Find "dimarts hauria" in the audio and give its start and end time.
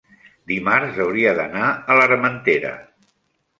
0.51-1.35